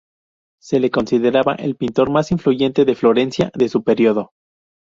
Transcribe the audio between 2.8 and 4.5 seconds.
de Florencia de su período.